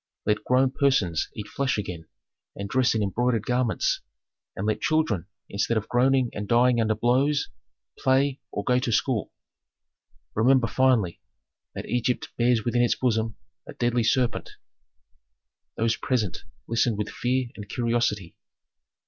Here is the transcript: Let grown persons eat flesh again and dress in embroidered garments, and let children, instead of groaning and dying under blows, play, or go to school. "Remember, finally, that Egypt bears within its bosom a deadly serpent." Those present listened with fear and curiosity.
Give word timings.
Let 0.25 0.43
grown 0.43 0.71
persons 0.71 1.29
eat 1.35 1.47
flesh 1.47 1.77
again 1.77 2.07
and 2.55 2.67
dress 2.67 2.95
in 2.95 3.03
embroidered 3.03 3.45
garments, 3.45 4.01
and 4.55 4.65
let 4.65 4.81
children, 4.81 5.27
instead 5.47 5.77
of 5.77 5.87
groaning 5.87 6.31
and 6.33 6.47
dying 6.47 6.81
under 6.81 6.95
blows, 6.95 7.49
play, 7.99 8.39
or 8.51 8.63
go 8.63 8.79
to 8.79 8.91
school. 8.91 9.31
"Remember, 10.33 10.65
finally, 10.65 11.21
that 11.75 11.85
Egypt 11.85 12.29
bears 12.35 12.65
within 12.65 12.81
its 12.81 12.95
bosom 12.95 13.35
a 13.67 13.73
deadly 13.73 14.03
serpent." 14.03 14.49
Those 15.77 15.95
present 15.97 16.45
listened 16.65 16.97
with 16.97 17.09
fear 17.11 17.49
and 17.55 17.69
curiosity. 17.69 18.35